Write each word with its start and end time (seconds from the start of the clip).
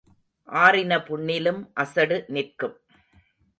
ஆறின 0.47 1.03
புண்ணிலும் 1.03 1.71
அசடு 1.73 2.25
நிற்கும். 2.27 2.75